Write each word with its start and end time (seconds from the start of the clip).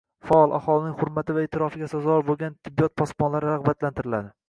Faol, 0.27 0.53
aholining 0.59 0.95
hurmati 1.01 1.35
va 1.39 1.43
eʼtirofiga 1.49 1.91
sazovor 1.93 2.27
boʻlgan 2.33 2.59
“tibbiyot 2.65 2.99
posbonlari” 3.03 3.53
ragʻbatlantiriladi. 3.57 4.39